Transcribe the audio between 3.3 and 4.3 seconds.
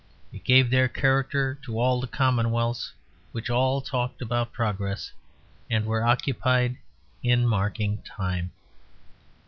which all talked